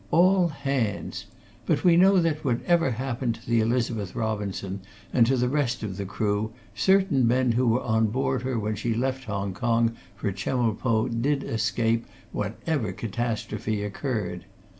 [0.09, 1.27] All hands!
[1.67, 4.81] But we know that, whatever happened to the Elizabeth Robinson,
[5.13, 8.75] and to the rest of the crew, certain men who were on board her when
[8.75, 14.45] she left Hong Kong, for Chemulpo, did escape whatever catastrophe occurred.